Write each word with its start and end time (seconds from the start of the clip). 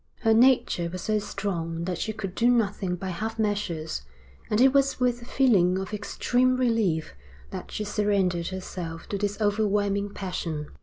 Her 0.21 0.33
nature 0.33 0.89
was 0.91 1.03
so 1.03 1.19
strong 1.19 1.83
that 1.83 1.99
she 1.99 2.11
could 2.11 2.33
do 2.33 2.49
nothing 2.49 2.95
by 2.95 3.09
half 3.09 3.37
measures, 3.37 4.01
and 4.49 4.59
it 4.59 4.73
was 4.73 4.99
with 4.99 5.21
a 5.21 5.25
feeling 5.25 5.77
of 5.77 5.93
extreme 5.93 6.57
relief 6.57 7.13
that 7.51 7.69
she 7.69 7.83
surrendered 7.83 8.47
herself 8.47 9.07
to 9.09 9.19
this 9.19 9.39
overwhelming 9.39 10.09
passion. 10.11 10.69